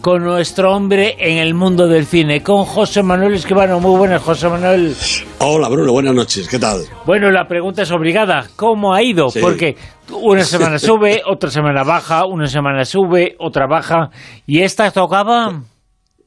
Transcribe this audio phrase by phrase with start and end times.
[0.00, 3.80] con nuestro hombre en el mundo del cine, con José Manuel Esquivano.
[3.80, 4.94] Muy buenas, José Manuel.
[5.38, 6.84] Hola, Bruno, buenas noches, ¿qué tal?
[7.06, 8.46] Bueno, la pregunta es obligada.
[8.56, 9.28] ¿Cómo ha ido?
[9.40, 9.76] Porque
[10.12, 14.10] una semana sube, otra semana baja, una semana sube, otra baja.
[14.46, 15.62] ¿Y esta tocaba?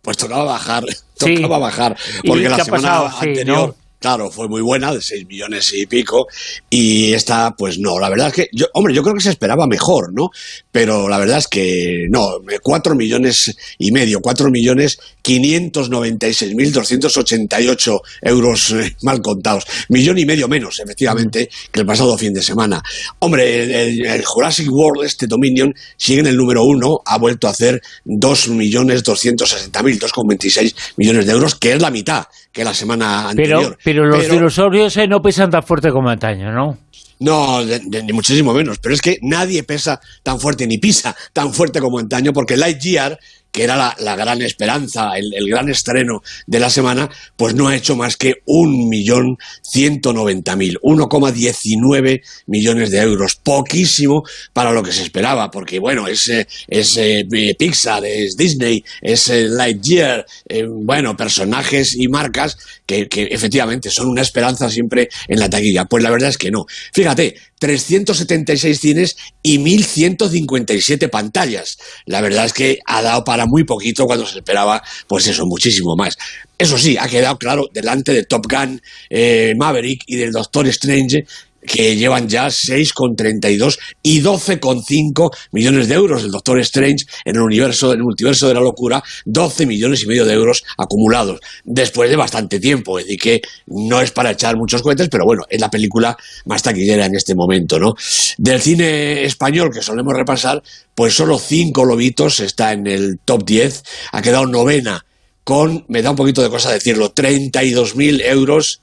[0.02, 0.84] Pues tocaba bajar,
[1.18, 1.96] tocaba bajar.
[2.26, 3.76] Porque la semana anterior...
[4.04, 6.28] Claro, fue muy buena, de 6 millones y pico,
[6.70, 9.66] y esta, pues no, la verdad es que, yo, hombre, yo creo que se esperaba
[9.66, 10.30] mejor, ¿no?
[10.74, 18.02] Pero la verdad es que no, 4 millones y medio, 4 millones 596 mil 288
[18.24, 22.84] euros eh, mal contados, millón y medio menos, efectivamente, que el pasado fin de semana.
[23.20, 27.82] Hombre, el, Jurassic World, este Dominion, sigue en el número uno, ha vuelto a hacer
[28.04, 33.30] 2 millones 260 mil, 2,26 millones de euros, que es la mitad que la semana
[33.30, 33.78] anterior.
[33.84, 36.78] Pero los dinosaurios eh, no pesan tan fuerte como antaño, ¿no?
[37.20, 38.80] No, ni muchísimo menos.
[38.80, 43.18] Pero es que nadie pesa tan fuerte, ni pisa tan fuerte como antaño, porque Lightyear
[43.54, 47.96] que era la, gran esperanza, el, gran estreno de la semana, pues no ha hecho
[47.96, 53.36] más que 1.190.000, 1,19 millones de euros.
[53.36, 54.24] Poquísimo
[54.54, 56.32] para lo que se esperaba, porque bueno, es,
[56.68, 62.58] es eh, Pixar, es Disney, es eh, Lightyear, eh, bueno, personajes y marcas
[62.88, 65.86] que, que efectivamente son una esperanza siempre en la taquilla.
[65.86, 66.66] Pues la verdad es que no.
[66.92, 71.78] Fíjate, 376 cines y 1.157 pantallas.
[72.06, 75.96] La verdad es que ha dado para muy poquito cuando se esperaba, pues eso, muchísimo
[75.96, 76.18] más.
[76.58, 81.26] Eso sí, ha quedado claro delante de Top Gun, eh, Maverick y del Doctor Strange
[81.66, 86.24] que llevan ya 6,32 y 12,5 millones de euros.
[86.24, 90.08] El Doctor Strange en el universo, en el multiverso de la locura, 12 millones y
[90.08, 93.00] medio de euros acumulados, después de bastante tiempo.
[93.00, 96.64] Es decir, que no es para echar muchos cohetes, pero bueno, es la película más
[96.64, 97.96] taquillera en este momento, ¿no?
[98.38, 100.62] Del cine español que solemos repasar,
[100.96, 105.06] pues solo cinco lobitos está en el top 10, ha quedado novena
[105.44, 108.82] con, me da un poquito de cosa decirlo, 32.000 euros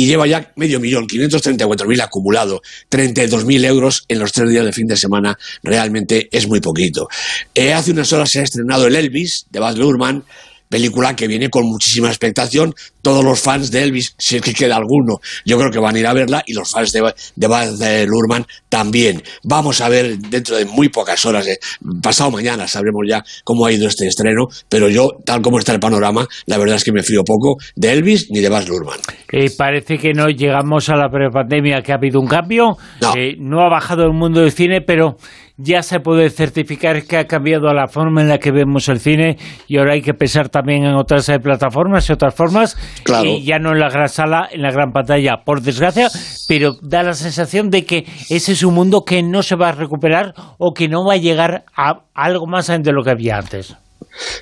[0.00, 4.86] y lleva ya medio millón, 534.000 acumulado, 32.000 euros en los tres días de fin
[4.86, 7.06] de semana, realmente es muy poquito.
[7.54, 10.24] Eh, hace unas horas se ha estrenado el Elvis de Baz Luhrmann,
[10.70, 12.74] película que viene con muchísima expectación.
[13.02, 15.98] Todos los fans de Elvis, si es que queda alguno, yo creo que van a
[15.98, 19.22] ir a verla y los fans de, de Baz Luhrmann también.
[19.44, 21.58] Vamos a ver dentro de muy pocas horas, eh,
[22.02, 25.80] pasado mañana sabremos ya cómo ha ido este estreno, pero yo, tal como está el
[25.80, 29.00] panorama, la verdad es que me fío poco de Elvis ni de Baz Luhrmann.
[29.32, 32.76] Eh, parece que no llegamos a la prepandemia, que ha habido un cambio.
[33.00, 33.14] No.
[33.16, 35.16] Eh, no ha bajado el mundo del cine, pero
[35.62, 39.36] ya se puede certificar que ha cambiado la forma en la que vemos el cine
[39.68, 42.76] y ahora hay que pensar también en otras eh, plataformas y otras formas
[43.24, 46.08] y ya no en la gran sala, en la gran pantalla, por desgracia,
[46.48, 49.72] pero da la sensación de que ese es un mundo que no se va a
[49.72, 53.76] recuperar o que no va a llegar a algo más de lo que había antes.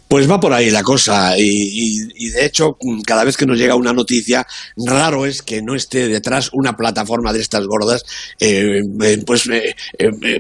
[0.07, 3.93] Pues va por ahí la cosa y, de hecho cada vez que nos llega una
[3.93, 4.47] noticia
[4.77, 8.03] raro es que no esté detrás una plataforma de estas gordas
[8.41, 9.75] eh, eh, pues eh,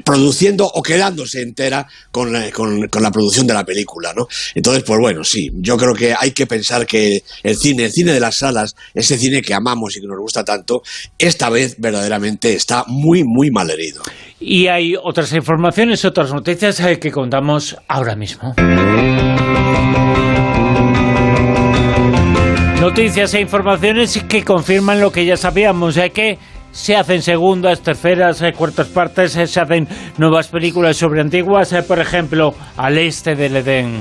[0.04, 4.26] produciendo o quedándose entera con la, con, la producción de la película, ¿no?
[4.54, 8.12] Entonces, pues bueno, sí, yo creo que hay que pensar que el cine, el cine
[8.12, 10.82] de las salas, ese cine que amamos y que nos gusta tanto,
[11.18, 14.02] esta vez verdaderamente está muy, muy mal herido.
[14.40, 18.54] Y hay otras informaciones, otras noticias que contamos ahora mismo.
[22.80, 26.38] Noticias e informaciones que confirman lo que ya sabíamos, ya que
[26.72, 31.82] se hacen segundas, terceras, eh, cuartas partes, eh, se hacen nuevas películas sobre antiguas, eh,
[31.82, 34.00] por ejemplo, Al Este del Edén.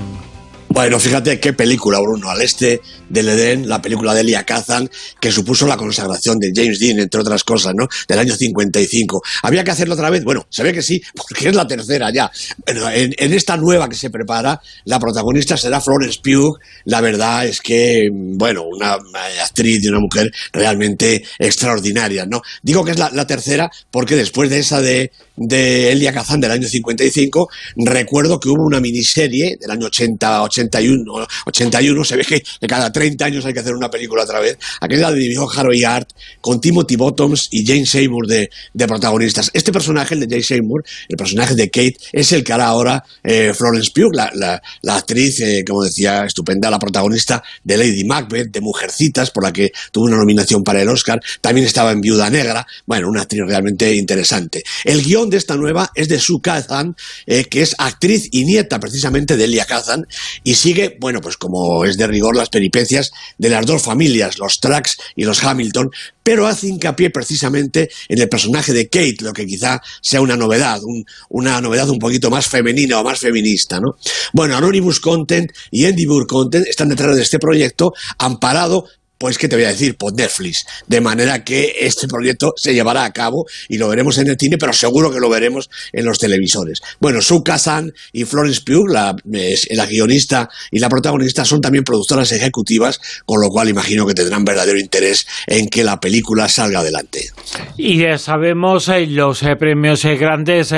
[0.77, 4.88] Bueno, fíjate qué película, Bruno, al este del Edén, la película de Elia Kazan,
[5.19, 7.88] que supuso la consagración de James Dean, entre otras cosas, ¿no?
[8.07, 9.23] Del año 55.
[9.41, 10.23] ¿Había que hacerlo otra vez?
[10.23, 12.29] Bueno, se ve que sí, porque es la tercera ya.
[12.67, 16.59] En, esta nueva que se prepara, la protagonista será Florence Pugh.
[16.85, 18.99] La verdad es que, bueno, una
[19.43, 22.43] actriz y una mujer realmente extraordinaria, ¿no?
[22.61, 26.67] Digo que es la, tercera porque después de esa de, de Elia Kazan del año
[26.67, 32.43] 55, recuerdo que hubo una miniserie del año 80, 80 81, 81, se ve que,
[32.67, 34.58] cada 30 años hay que hacer una película otra vez.
[34.81, 36.09] Aquella de dirigió Harold Art
[36.41, 38.49] con Timothy Bottoms y Jane Seymour de,
[38.87, 39.49] protagonistas.
[39.53, 43.53] Este personaje, de Jane Seymour, el personaje de Kate, es el que hará ahora eh,
[43.53, 49.31] Florence Pugh, la, actriz, eh, como decía, estupenda, la protagonista de Lady Macbeth, de Mujercitas,
[49.31, 51.22] por la que tuvo una nominación para el Oscar.
[51.41, 52.66] También estaba en Viuda Negra.
[52.85, 54.64] Bueno, una actriz realmente interesante.
[54.84, 58.79] El guion de esta nueva es de Sue Kazan, eh, que es actriz y nieta
[58.79, 60.08] precisamente de Elia Kazan,
[60.43, 64.59] y sigue, bueno, pues como es de rigor, las peripecias de las dos familias, los
[64.59, 65.89] Tracks y los Hamilton,
[66.23, 70.81] pero hace hincapié precisamente en el personaje de Kate, lo que quizá sea una novedad,
[71.29, 73.95] una novedad un poquito más femenina o más feminista, ¿no?
[74.33, 78.85] Bueno, Anonymous Content y Endeavour Content están detrás de este proyecto, amparado
[79.17, 79.97] pues, ¿qué te voy a decir?
[79.97, 80.66] Por Netflix.
[80.87, 84.58] De manera que este proyecto se llevará a cabo y lo veremos en el cine,
[84.58, 86.81] pero seguro que lo veremos en los televisores.
[86.99, 92.31] Bueno, Sue Kazan y Florence Pugh, la, la guionista y la protagonista, son también productoras
[92.31, 97.29] ejecutivas, con lo cual imagino que tendrán verdadero interés en que la película salga adelante.
[97.78, 100.73] Y ya sabemos eh, los eh, premios eh, grandes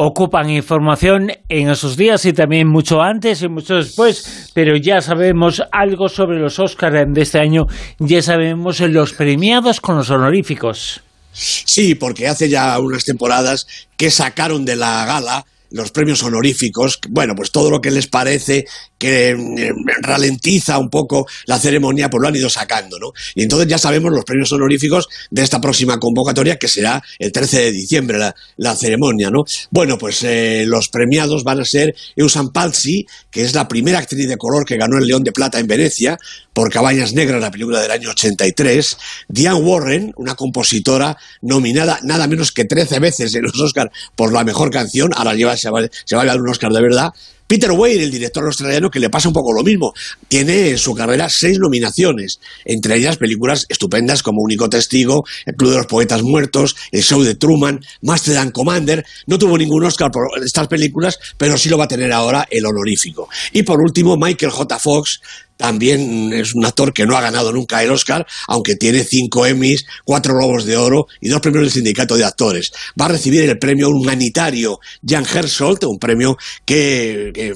[0.00, 5.60] ocupan información en esos días y también mucho antes y mucho después, pero ya sabemos
[5.72, 7.66] algo sobre los Oscars de este año,
[7.98, 11.02] ya sabemos los premiados con los honoríficos.
[11.32, 13.66] Sí, porque hace ya unas temporadas
[13.96, 18.66] que sacaron de la gala los premios honoríficos, bueno, pues todo lo que les parece
[18.98, 19.72] que eh,
[20.02, 23.12] ralentiza un poco la ceremonia, pues lo han ido sacando, ¿no?
[23.34, 27.60] Y entonces ya sabemos los premios honoríficos de esta próxima convocatoria, que será el 13
[27.60, 28.18] de diciembre
[28.56, 29.44] la, ceremonia, ¿no?
[29.70, 34.28] Bueno, pues eh, los premiados van a ser Eusan Palsi, que es la primera actriz
[34.28, 36.18] de color que ganó el León de Plata en Venecia,
[36.52, 38.96] por Cabañas Negras, la película del año 83,
[39.28, 44.44] Diane Warren, una compositora nominada nada menos que 13 veces en los Oscars por la
[44.44, 47.12] mejor canción, ahora lleva, se va, se va a dar un Oscar de verdad,
[47.48, 49.94] Peter Weir, el director australiano, que le pasa un poco lo mismo.
[50.28, 55.70] Tiene en su carrera seis nominaciones, entre ellas películas estupendas como Único Testigo, El Club
[55.70, 59.04] de los Poetas Muertos, El Show de Truman, Master and Commander.
[59.26, 62.66] No tuvo ningún Oscar por estas películas, pero sí lo va a tener ahora el
[62.66, 63.28] honorífico.
[63.52, 64.78] Y por último, Michael J.
[64.78, 65.20] Fox,
[65.58, 69.84] también es un actor que no ha ganado nunca el Oscar, aunque tiene cinco Emmys,
[70.04, 72.70] cuatro Globos de Oro y dos premios del Sindicato de Actores.
[72.98, 77.52] Va a recibir el premio humanitario Jan Herzold, un premio que,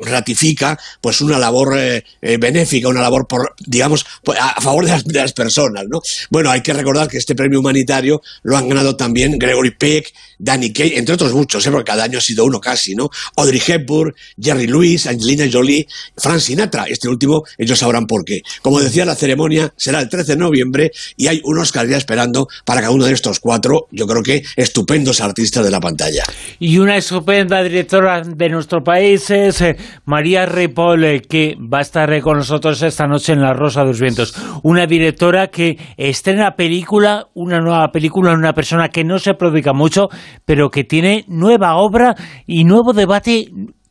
[0.00, 4.06] ratifica pues una labor eh, eh, benéfica, una labor por, digamos,
[4.38, 6.00] a, favor de las, personas, ¿no?
[6.30, 10.72] Bueno, hay que recordar que este premio humanitario lo han ganado también Gregory Peck, Danny
[10.72, 11.70] Kaye, entre otros muchos, ¿eh?
[11.70, 13.08] porque cada año ha sido uno casi, ¿no?
[13.36, 15.86] Audrey Hepburn, Jerry Lewis, Angelina Jolie,
[16.16, 18.40] Frank Sinatra, este último, ellos sabrán por qué.
[18.62, 22.48] Como decía, la ceremonia será el 13 de noviembre y hay unos Oscar ya esperando
[22.64, 26.22] para cada uno de estos cuatro, yo creo que estupendos artistas de la pantalla.
[26.58, 29.62] Y una estupenda directora de nuestro país es
[30.04, 34.00] María Ripoll, que va a estar con nosotros esta noche en La Rosa de los
[34.00, 34.34] Vientos.
[34.62, 40.08] Una directora que estrena película, una nueva película, una persona que no se prodiga mucho,
[40.44, 42.14] pero que tiene nueva obra
[42.46, 43.46] y nuevo debate,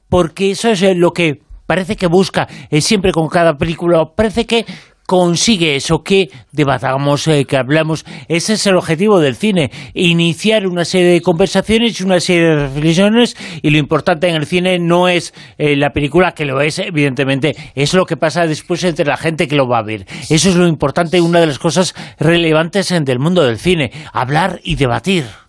[0.09, 4.65] porque eso es lo que parece que busca es siempre con cada película, parece que
[5.05, 8.05] consigue eso, que debatamos, eh, que hablamos.
[8.27, 12.55] Ese es el objetivo del cine, iniciar una serie de conversaciones y una serie de
[12.67, 16.79] reflexiones y lo importante en el cine no es eh, la película, que lo es,
[16.79, 20.05] evidentemente, es lo que pasa después entre la gente que lo va a ver.
[20.29, 24.59] Eso es lo importante una de las cosas relevantes en el mundo del cine, hablar
[24.61, 25.46] y debatir.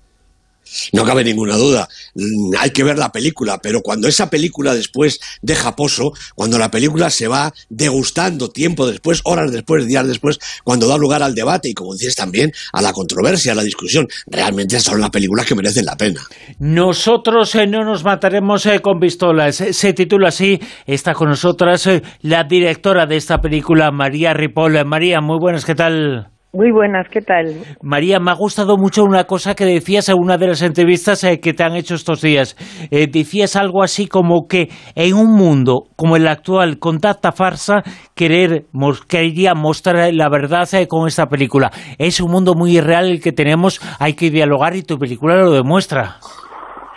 [0.93, 1.89] No cabe ninguna duda.
[2.15, 6.71] Mm, hay que ver la película, pero cuando esa película después deja pozo, cuando la
[6.71, 11.69] película se va degustando tiempo después, horas después, días después, cuando da lugar al debate
[11.69, 15.55] y, como dices también, a la controversia, a la discusión, realmente son las películas que
[15.55, 16.21] merecen la pena.
[16.59, 19.57] Nosotros eh, no nos mataremos eh, con pistolas.
[19.57, 20.61] Se titula así.
[20.87, 24.85] Está con nosotras eh, la directora de esta película, María Ripoll.
[24.85, 26.38] María, muy buenas, ¿qué tal?
[26.51, 27.45] Muy buenas, ¿qué tal?
[27.83, 31.41] María, me ha gustado mucho una cosa que decías en una de las entrevistas eh,
[31.43, 32.57] que te han hecho estos días.
[32.91, 37.83] Eh, decías algo así como que en un mundo como el actual, con tanta farsa,
[38.17, 38.63] querer,
[39.11, 41.69] quería mostrar la verdad eh, con esta película.
[41.99, 45.51] Es un mundo muy irreal el que tenemos, hay que dialogar y tu película lo
[45.51, 46.15] demuestra.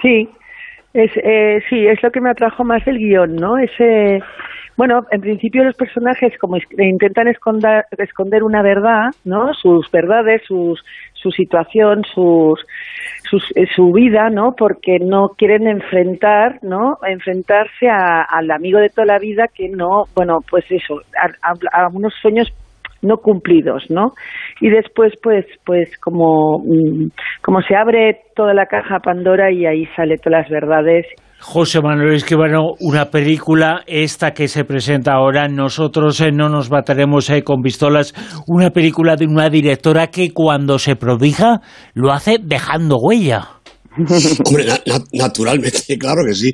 [0.02, 0.30] Sí,
[0.94, 1.12] es,
[1.70, 3.58] sí, es lo que me atrajo más el guion, ¿no?
[3.58, 4.22] Ese
[4.78, 9.54] bueno, en principio los personajes como intentan esconder, esconder una verdad, ¿no?
[9.54, 12.60] Sus verdades, sus, su situación, sus,
[13.56, 14.54] eh, su vida, ¿no?
[14.58, 16.98] Porque no quieren enfrentar, ¿no?
[17.08, 21.02] Enfrentarse al amigo de toda la vida que no, bueno, pues eso,
[21.72, 22.52] a, unos sueños
[23.02, 24.14] no cumplidos, ¿no?
[24.60, 27.10] Y después, pues, pues como, mm,
[27.42, 31.06] como se abre toda la caja Pandora y ahí sale todas las verdades
[31.42, 37.30] José Manuel Esquivano, una película, esta que se presenta ahora, nosotros eh, no nos mataremos
[37.32, 38.14] eh, con pistolas,
[38.48, 41.62] una película de una directora que cuando se prodija
[41.96, 43.61] lo hace dejando huella.
[44.46, 44.66] Hombre,
[45.12, 46.54] naturalmente, claro que sí.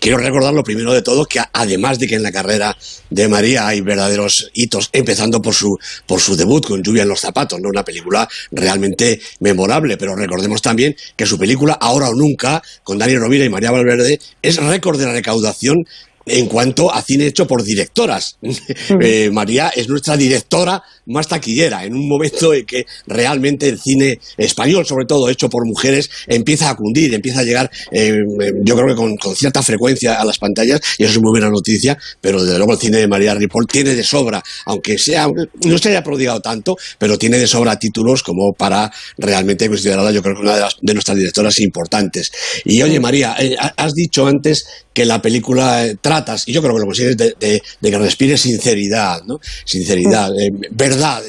[0.00, 2.76] quiero recordar lo primero de todo que además de que en la carrera
[3.08, 7.20] de María hay verdaderos hitos, empezando por su, por su debut con Lluvia en los
[7.20, 7.70] zapatos, ¿no?
[7.70, 13.16] una película realmente memorable, pero recordemos también que su película Ahora o Nunca, con Dani
[13.16, 15.86] Rovira y María Valverde, es récord de la recaudación
[16.26, 18.38] en cuanto a cine hecho por directoras.
[19.00, 24.20] Eh, María es nuestra directora más taquillera, en un momento en que realmente el cine
[24.36, 28.18] español, sobre todo hecho por mujeres, empieza a cundir, empieza a llegar, eh,
[28.62, 31.98] yo creo que con, cierta frecuencia a las pantallas, y eso es muy buena noticia,
[32.20, 35.88] pero desde luego el cine de María Ripoll tiene de sobra, aunque sea no se
[35.88, 40.42] haya prodigado tanto, pero tiene de sobra títulos como para realmente considerarla, yo creo que
[40.42, 42.30] una de, las, de nuestras directoras importantes.
[42.64, 46.80] Y oye, María, eh, has dicho antes que la película tratas, y yo creo que
[46.80, 49.40] lo consigues, de, que respire sinceridad, ¿no?
[49.64, 50.40] Sinceridad, mm.
[50.40, 51.22] eh, verdad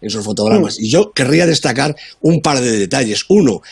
[0.00, 0.78] en, sus fotogramas.
[0.78, 0.84] Mm.
[0.84, 3.24] Y yo querría destacar un par de detalles.
[3.28, 3.62] Uno,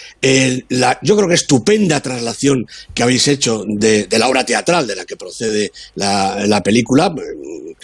[0.68, 5.04] la, yo creo que estupenda traslación que habéis hecho de, la obra teatral de la
[5.04, 7.14] que procede la, película.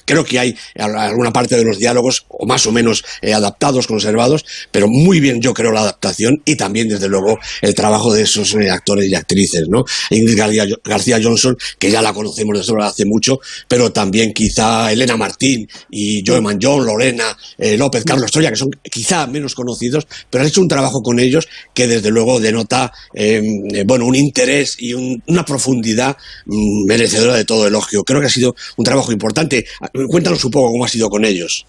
[0.04, 4.44] Creo que hay alguna parte de los diálogos, o más o menos eh, adaptados, conservados,
[4.70, 8.54] pero muy bien yo creo la adaptación y también, desde luego, el trabajo de esos
[8.54, 9.84] eh, actores y actrices, ¿no?
[10.10, 10.38] Ingrid
[10.84, 16.22] García Johnson, que ya la conocemos desde hace mucho, pero también quizá Elena Martín y
[16.26, 20.60] Joe Manjón, Lorena eh, López, Carlos Troya, que son quizá menos conocidos, pero has hecho
[20.60, 23.44] un trabajo con ellos que desde luego denota em,
[23.86, 28.04] bueno, un interés y una profundidad mm, merecedora de todo elogio.
[28.04, 29.66] Creo que ha sido un trabajo importante.
[30.08, 31.66] Cuéntanos un poco cómo ha sido con ellos.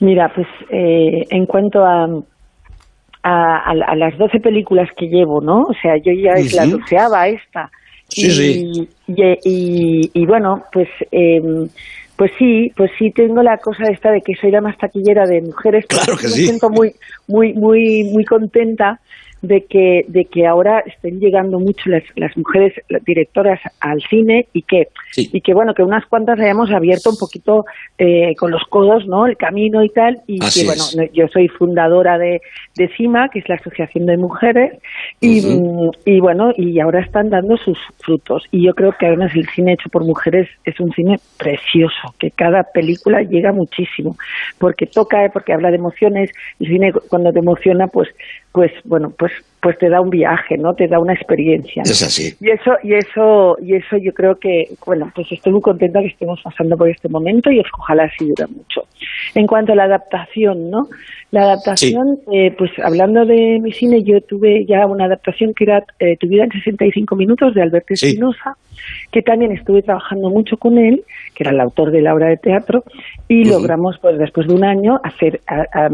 [0.00, 2.06] Mira, pues eh, en cuanto a,
[3.22, 5.62] a, las 12 películas que llevo, ¿no?
[5.62, 7.70] O sea, yo ya es la doceava esta.
[8.08, 8.88] Sí, sí.
[9.06, 11.68] Y, bueno, pues em,
[12.16, 15.40] pues sí, pues sí tengo la cosa esta de que soy la más taquillera de
[15.40, 15.86] mujeres.
[15.86, 16.44] Claro que me sí.
[16.44, 16.92] siento muy,
[17.28, 19.00] muy, muy, muy contenta
[19.42, 22.72] de que, de que ahora estén llegando mucho las, las mujeres
[23.04, 27.64] directoras al cine y que, y que bueno, que unas cuantas hayamos abierto un poquito
[27.98, 29.26] eh, con los codos, ¿no?
[29.26, 30.20] El camino y tal.
[30.28, 32.40] Y que bueno, yo soy fundadora de,
[32.76, 34.78] de CIMA, que es la Asociación de Mujeres,
[35.20, 35.42] y,
[36.04, 38.44] y bueno, y ahora están dando sus frutos.
[38.52, 42.30] Y yo creo que además el cine hecho por mujeres es un cine precioso, que
[42.30, 44.16] cada película llega muchísimo,
[44.58, 46.30] porque toca, porque habla de emociones,
[46.60, 48.08] el cine cuando te emociona, pues
[48.52, 49.32] pues bueno, pues
[49.62, 50.74] pues te da un viaje, ¿no?
[50.74, 51.82] Te da una experiencia.
[51.84, 52.34] Es así.
[52.40, 56.08] Y eso y eso y eso yo creo que bueno, pues estoy muy contenta que
[56.08, 58.82] estemos pasando por este momento y ojalá así dure mucho.
[59.34, 60.88] En cuanto a la adaptación, ¿no?
[61.30, 65.84] La adaptación, eh, pues hablando de mi cine, yo tuve ya una adaptación que era
[65.98, 68.56] eh, Tu vida en 65 minutos de Alberto Espinosa,
[69.12, 71.04] que también estuve trabajando mucho con él,
[71.34, 72.82] que era el autor de la obra de teatro,
[73.28, 75.40] y logramos, pues después de un año, hacer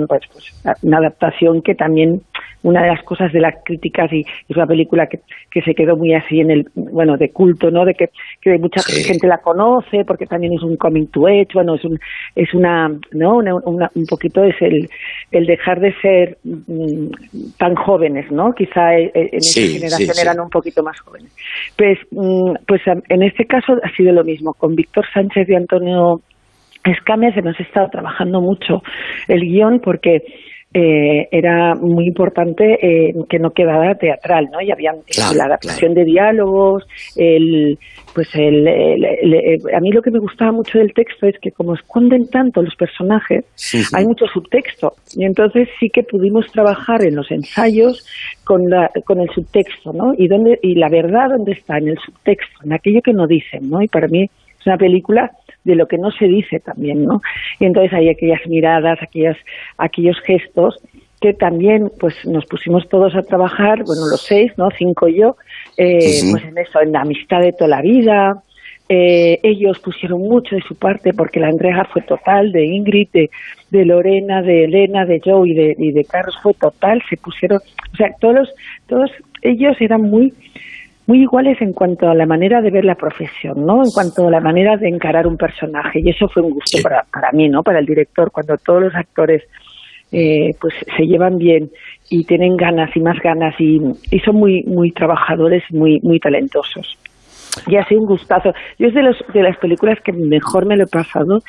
[0.06, 2.22] pues, pues, una adaptación que también
[2.68, 5.20] una de las cosas de las críticas y es una película que,
[5.50, 8.10] que se quedó muy así en el bueno de culto no de que,
[8.40, 11.98] que mucha gente la conoce porque también es un coming to age bueno es un
[12.34, 14.88] es una no un poquito es el
[15.30, 17.08] el dejar de ser mm,
[17.58, 21.30] tan jóvenes no quizá eh, eh, en esa generación eran un poquito más jóvenes.
[21.76, 26.20] Pues mm, pues en este caso ha sido lo mismo con Víctor Sánchez y Antonio
[26.84, 28.82] Escames hemos estado trabajando mucho
[29.26, 30.22] el guion porque
[30.74, 34.60] eh, era muy importante eh, que no quedara teatral, ¿no?
[34.60, 34.92] Y había
[35.34, 36.84] la adaptación de diálogos,
[37.16, 37.78] el,
[38.14, 42.28] pues el, a mí lo que me gustaba mucho del texto es que como esconden
[42.28, 43.46] tanto los personajes,
[43.94, 48.06] hay mucho subtexto y entonces sí que pudimos trabajar en los ensayos
[48.44, 50.12] con, la, con el subtexto, ¿no?
[50.18, 53.70] Y dónde y la verdad dónde está en el subtexto, en aquello que no dicen,
[53.70, 53.80] ¿no?
[53.80, 55.30] Y para mí es una película
[55.64, 57.20] de lo que no se dice también, ¿no?
[57.60, 59.36] Y entonces hay aquellas miradas, aquellas,
[59.76, 60.80] aquellos gestos
[61.20, 64.68] que también pues nos pusimos todos a trabajar, bueno, los seis, ¿no?
[64.70, 65.36] Cinco y yo,
[65.76, 68.42] eh, pues en eso, en la amistad de toda la vida.
[68.90, 73.30] Eh, ellos pusieron mucho de su parte porque la entrega fue total de Ingrid, de,
[73.70, 77.02] de Lorena, de Elena, de Joe y de, y de Carlos fue total.
[77.10, 77.58] Se pusieron,
[77.92, 78.48] o sea, todos,
[78.86, 79.10] todos
[79.42, 80.32] ellos eran muy
[81.08, 83.82] muy iguales en cuanto a la manera de ver la profesión, ¿no?
[83.82, 86.00] En cuanto a la manera de encarar un personaje.
[86.04, 87.62] Y eso fue un gusto para, para mí, ¿no?
[87.62, 89.42] Para el director, cuando todos los actores
[90.12, 91.70] eh, pues se llevan bien
[92.10, 96.96] y tienen ganas y más ganas y, y son muy muy trabajadores muy muy talentosos
[97.66, 98.52] y ha sido un gustazo.
[98.78, 101.40] Yo es de, los, de las películas que mejor me lo he pasado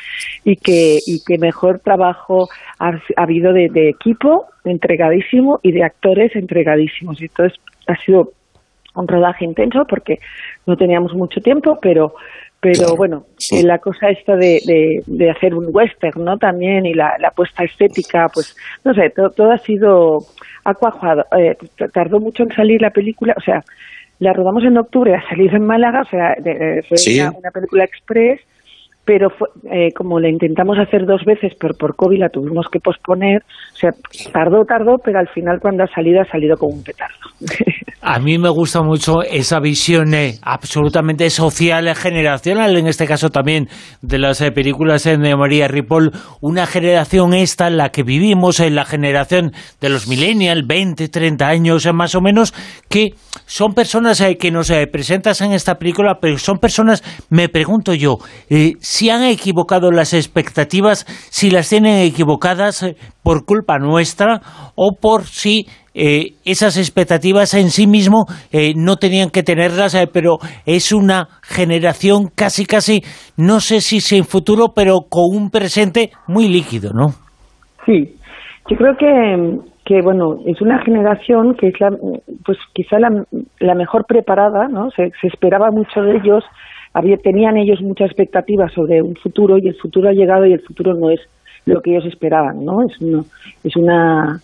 [0.44, 2.48] y que, y que mejor trabajo
[2.80, 7.22] ha, habido de, de, equipo entregadísimo y de actores entregadísimos.
[7.22, 8.32] Y entonces ha sido
[9.02, 10.20] un rodaje intenso porque
[10.66, 12.14] no teníamos mucho tiempo, pero
[12.62, 13.26] pero bueno,
[13.64, 16.38] la cosa esta de, de, hacer un western, ¿no?
[16.38, 18.54] También y la, la puesta estética, pues
[18.84, 20.20] no sé, todo, ha sido
[20.66, 21.24] ha cuajado.
[21.38, 21.56] Eh,
[21.94, 23.64] tardó mucho en salir la película, o sea,
[24.20, 26.36] la rodamos en octubre, ha salido en Málaga, o sea,
[26.90, 26.98] fue
[27.38, 28.42] una, película express
[29.06, 29.34] pero
[29.72, 33.42] eh, como la intentamos hacer dos veces, pero por COVID la tuvimos que posponer,
[33.74, 33.90] o sea,
[34.32, 37.18] tardó, tardó, pero al final cuando ha salido, ha salido como un petardo.
[38.02, 43.30] A mí me gusta mucho esa visión eh, absolutamente social, eh, generacional, en este caso
[43.30, 43.68] también
[44.02, 48.76] de las eh, películas de María Ripoll, una generación esta en la que vivimos, en
[48.76, 49.52] la generación
[49.82, 52.54] de los millennials, 20, 30 años más o menos,
[52.88, 53.16] que
[53.46, 58.20] son personas que nos presentas en esta película, pero son personas, me pregunto yo,
[58.80, 62.86] si han equivocado las expectativas, si las tienen equivocadas
[63.24, 64.42] por culpa nuestra
[64.76, 70.08] o por si eh, esas expectativas en sí mismo eh, no tenían que tenerlas, eh,
[70.12, 73.02] pero es una generación casi, casi,
[73.38, 77.08] no sé si sin futuro, pero con un presente muy líquido, ¿no?
[77.86, 78.16] Sí,
[78.70, 81.90] yo creo que, que bueno, es una generación que es la,
[82.46, 84.92] pues quizá la, mejor preparada, ¿no?
[84.92, 86.44] Se, esperaba mucho de ellos,
[86.94, 90.62] había, tenían ellos muchas expectativas sobre un futuro y el futuro ha llegado y el
[90.62, 91.20] futuro no es
[91.66, 92.84] lo que ellos esperaban, ¿no?
[92.84, 92.94] Es,
[93.64, 94.40] es una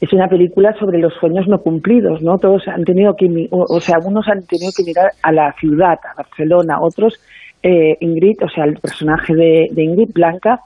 [0.00, 2.38] es una película sobre los sueños no cumplidos, ¿no?
[2.38, 6.14] Todos han tenido que, o, sea, algunos han tenido que mirar a la ciudad, a
[6.16, 7.14] Barcelona, otros,
[7.62, 10.60] eh, Ingrid, o sea, el personaje de, Ingrid Blanca,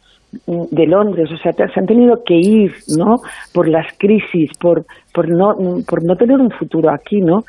[0.47, 3.19] mm, de Londres, o sea, se han tenido que ir, ¿no?
[3.55, 4.85] Por las crisis, por,
[5.15, 5.55] por, no,
[5.87, 7.45] por no tener un futuro aquí, ¿no?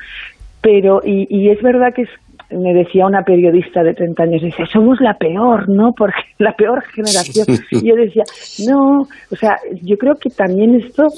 [0.60, 2.10] Pero, y, y es verdad que es,
[2.52, 5.92] me decía una periodista de 30 años, dice, somos la peor, ¿no?
[5.96, 7.46] Porque la peor generación.
[7.70, 8.24] Y yo decía,
[8.68, 11.08] no, o sea, yo creo que también esto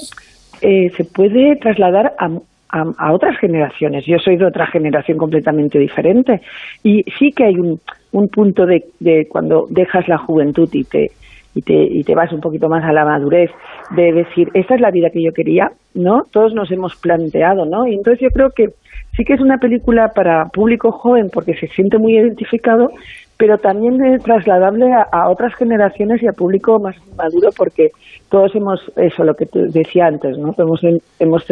[0.64, 2.30] eh, se puede trasladar a,
[2.70, 4.06] a, otras generaciones.
[4.06, 6.40] Yo soy de otra generación completamente diferente
[6.82, 7.78] y sí que hay un,
[8.12, 11.10] un punto de, de cuando dejas la juventud y te,
[11.54, 13.50] y te, y te vas un poquito más a la madurez,
[13.94, 16.22] de decir, esta es la vida que yo quería, ¿no?
[16.32, 17.86] Todos nos hemos planteado, ¿no?
[17.86, 18.70] Y entonces yo creo que
[19.16, 22.90] sí que es una película para público joven porque se siente muy identificado,
[23.36, 27.88] pero también es trasladable a, otras generaciones y a público más maduro porque
[28.30, 30.54] todos hemos, eso lo que te decía antes, ¿no?
[30.56, 30.80] Hemos,
[31.18, 31.44] hemos,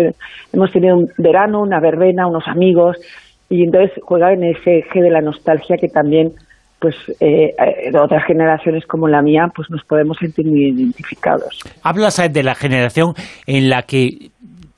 [0.53, 2.97] hemos tenido un verano, una verbena, unos amigos
[3.49, 6.33] y entonces juega en ese eje de la nostalgia que también
[6.79, 7.55] pues eh,
[7.93, 11.61] de otras generaciones como la mía, pues nos podemos sentir muy identificados.
[11.85, 13.15] Hablas de la generación
[13.47, 14.33] en la que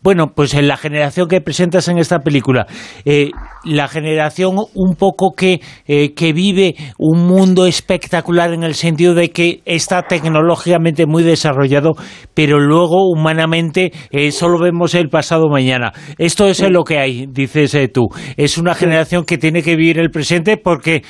[0.04, 2.66] bueno, pues en la generación que presentas en esta película,
[3.06, 3.30] eh,
[3.64, 9.30] la generación un poco que, eh, que vive un mundo espectacular en el sentido de
[9.30, 11.92] que está tecnológicamente muy desarrollado,
[12.34, 15.92] pero luego humanamente eh, solo vemos el pasado mañana.
[16.18, 18.08] Esto es lo que hay, dices tú.
[18.36, 21.02] Es una generación que tiene que vivir el presente porque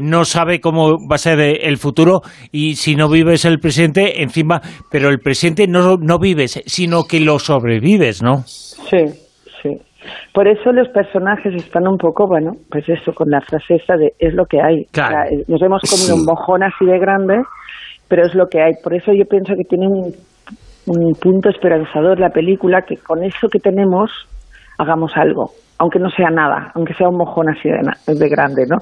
[0.00, 2.20] no sabe cómo va a ser el futuro
[2.52, 7.20] y si no vives el presente, encima, pero el presente no, no vives, sino que
[7.20, 8.44] lo sobrevives, ¿no?
[8.46, 9.29] Sí.
[10.32, 14.14] Por eso los personajes están un poco, bueno, pues eso, con la frase esa de
[14.18, 14.80] es lo que hay.
[14.80, 17.42] Eh, nos hemos comido un mojón así de grande,
[18.08, 18.74] pero es lo que hay.
[18.82, 20.14] Por eso yo pienso que tiene un,
[20.86, 24.10] un punto esperanzador la película, que con eso que tenemos
[24.78, 28.76] hagamos algo aunque no sea nada, aunque sea un mojón así de, grande, ¿no?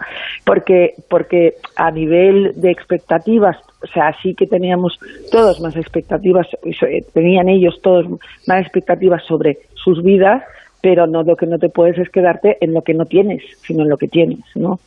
[0.45, 4.99] Porque, porque a nivel de expectativas, o sea, sí que teníamos
[5.31, 8.05] todos más expectativas, eh, tenían ellos todos
[8.49, 10.43] más expectativas sobre sus vidas,
[10.81, 13.83] pero no lo que no te puedes es quedarte en lo que no tienes, sino
[13.83, 14.79] en lo que tienes, ¿no?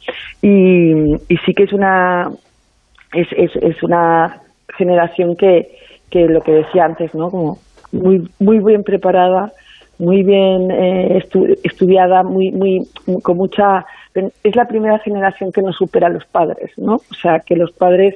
[0.42, 2.32] Y, sí que es una
[3.14, 4.42] es, es, es una
[4.78, 5.78] generación que,
[6.10, 7.30] que lo que decía antes, ¿no?
[7.30, 7.60] Como
[7.92, 9.52] muy muy bien preparada
[10.02, 11.24] muy bien eh,
[11.64, 12.88] estudiada, muy, muy,
[13.22, 16.96] con mucha, es la primera generación que no supera a los padres, ¿no?
[16.96, 18.16] O sea, que los padres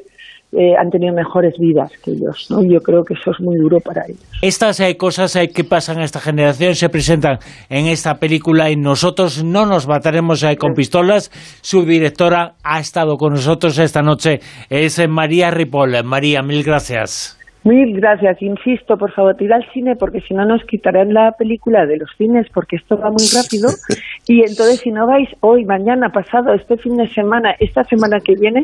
[0.57, 2.63] eh, han tenido mejores vidas que ellos, ¿no?
[2.63, 4.21] Yo creo que eso es muy duro para ellos.
[4.41, 7.39] Estas eh, cosas que pasan a esta generación se presentan
[7.69, 11.29] en esta película y nosotros no nos mataremos con pistolas.
[11.61, 14.39] Su directora ha estado con nosotros esta noche,
[14.69, 16.03] es María Ripoll.
[16.03, 17.37] María, mil gracias.
[17.65, 18.39] Mil gracias.
[18.43, 22.11] Insisto, por favor, ir al cine porque si no nos quitarán la película de los
[22.15, 23.69] cines porque esto va muy rápido.
[24.27, 28.33] Y entonces si no vais hoy, mañana, pasado, este fin de semana, esta semana que
[28.33, 28.63] viene,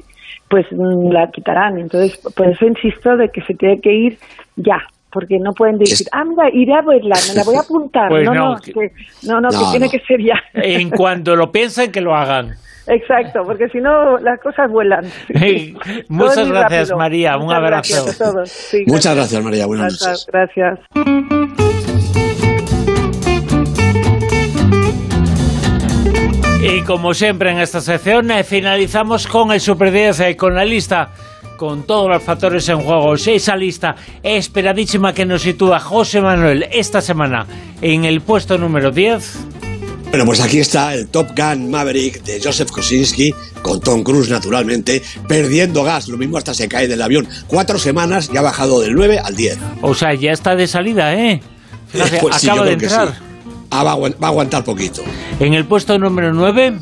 [0.52, 1.80] pues mm, la quitarán.
[1.80, 4.20] Entonces, por eso insisto de que se tiene que ir
[4.58, 4.78] ya,
[5.12, 8.10] porque no pueden decir, ah, mira, iré a verla, me la voy a apuntar.
[8.10, 8.92] Pues no, no, que,
[9.24, 10.40] no, no, que tiene que ser ya.
[10.54, 12.56] En cuanto lo piensen, que lo hagan.
[12.88, 15.06] Exacto, porque si no las cosas vuelan.
[16.10, 17.38] muchas gracias, María.
[17.38, 18.06] Un abrazo.
[18.88, 19.66] muchas gracias, María.
[19.66, 20.28] Buenas noches.
[20.30, 20.80] Gracias.
[26.62, 30.64] Y como siempre en esta sección eh, finalizamos con el Super 10, eh, con la
[30.64, 31.12] lista
[31.58, 33.16] con todos los factores en juego.
[33.16, 37.48] Esa lista esperadísima que nos sitúa José Manuel esta semana
[37.82, 39.38] en el puesto número 10.
[40.10, 45.02] Bueno, pues aquí está el Top Gun Maverick de Joseph Kosinski, con Tom Cruise naturalmente,
[45.28, 47.28] perdiendo gas, lo mismo hasta se cae del avión.
[47.48, 49.58] Cuatro semanas y ha bajado del 9 al 10.
[49.82, 51.42] O sea, ya está de salida, ¿eh?
[52.22, 53.31] pues acaba de entrar.
[53.72, 55.02] Ah, va, a aguantar poquito.
[55.40, 56.80] En el puesto número 9...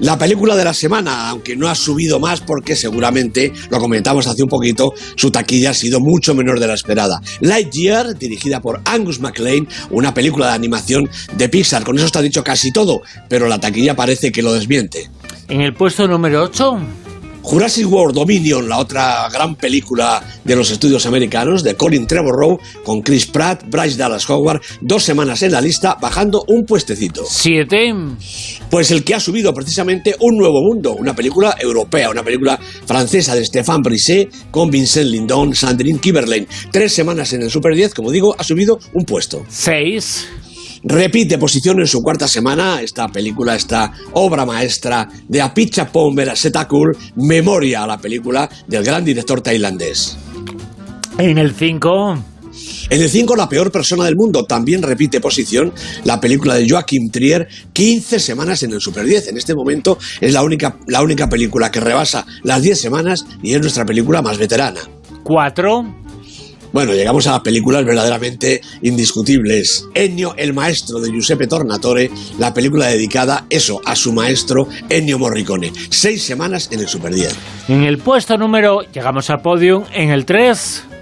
[0.00, 4.42] La película de la semana, aunque no ha subido más porque seguramente, lo comentamos hace
[4.42, 7.22] un poquito, su taquilla ha sido mucho menor de la esperada.
[7.40, 11.84] Lightyear, dirigida por Angus MacLean, una película de animación de Pixar.
[11.84, 15.08] Con eso está dicho casi todo, pero la taquilla parece que lo desmiente.
[15.48, 17.03] En el puesto número 8...
[17.44, 23.02] Jurassic World Dominion, la otra gran película de los estudios americanos de Colin Trevorrow con
[23.02, 27.22] Chris Pratt, Bryce Dallas Howard, dos semanas en la lista, bajando un puestecito.
[27.28, 27.92] Siete.
[28.70, 33.34] Pues el que ha subido precisamente Un Nuevo Mundo, una película europea, una película francesa
[33.34, 36.48] de Stéphane Brisset con Vincent Lindon, Sandrine Kiberlein.
[36.72, 39.44] Tres semanas en el Super 10, como digo, ha subido un puesto.
[39.48, 40.26] Seis.
[40.86, 46.96] Repite posición en su cuarta semana esta película, esta obra maestra de Apicha Pomber Setakul,
[47.16, 50.18] memoria a la película del gran director tailandés.
[51.18, 52.24] En el 5...
[52.90, 55.72] En el 5, La peor persona del mundo, también repite posición
[56.04, 59.28] la película de Joachim Trier, 15 semanas en el Super 10.
[59.28, 63.54] En este momento es la única, la única película que rebasa las 10 semanas y
[63.54, 64.80] es nuestra película más veterana.
[65.24, 66.03] 4.
[66.74, 69.86] Bueno, llegamos a las películas verdaderamente indiscutibles.
[69.94, 75.72] Ennio, el maestro de Giuseppe Tornatore, la película dedicada, eso, a su maestro Ennio Morricone.
[75.88, 77.36] Seis semanas en el Super 10.
[77.68, 80.93] En el puesto número, llegamos al podium, en el 3...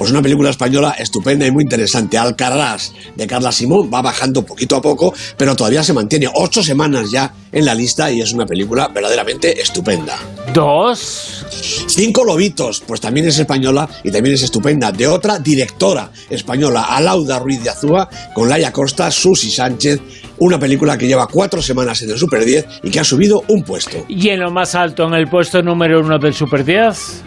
[0.00, 2.16] Pues una película española estupenda y muy interesante.
[2.16, 7.10] Alcaraz de Carla Simón va bajando poquito a poco, pero todavía se mantiene ocho semanas
[7.10, 10.16] ya en la lista y es una película verdaderamente estupenda.
[10.54, 11.44] Dos.
[11.86, 17.38] Cinco Lobitos, pues también es española y también es estupenda, de otra directora española, Alauda
[17.38, 20.00] Ruiz de Azúa, con Laia Costa, Susi Sánchez,
[20.38, 23.64] una película que lleva cuatro semanas en el Super 10 y que ha subido un
[23.64, 24.06] puesto.
[24.08, 27.24] ¿Y en lo más alto, en el puesto número uno del Super 10?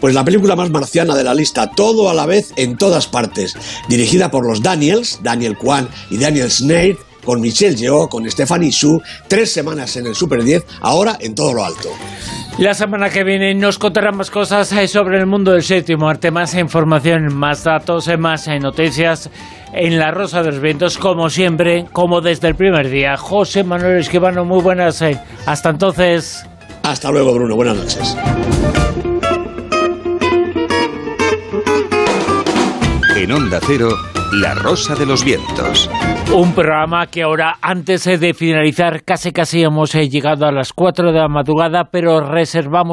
[0.00, 3.54] Pues la película más marciana de la lista, todo a la vez en todas partes,
[3.88, 9.00] dirigida por los Daniels, Daniel Kwan y Daniel Snade, con Michelle Yeoh, con Stephanie Su,
[9.28, 11.88] tres semanas en el Super 10, ahora en todo lo alto.
[12.58, 16.30] La semana que viene nos contarán más cosas eh, sobre el mundo del séptimo arte,
[16.30, 19.28] más información, más datos, eh, más eh, noticias
[19.72, 23.16] en La Rosa de los Vientos, como siempre, como desde el primer día.
[23.16, 25.02] José Manuel Esquivano, muy buenas.
[25.46, 26.46] Hasta entonces.
[26.84, 27.56] Hasta luego, Bruno.
[27.56, 28.83] Buenas noches.
[33.16, 33.90] En Onda Cero,
[34.32, 35.88] La Rosa de los Vientos.
[36.34, 41.12] Un programa que ahora, antes de finalizar, casi casi hemos eh, llegado a las 4
[41.12, 42.82] de la madrugada, pero reservamos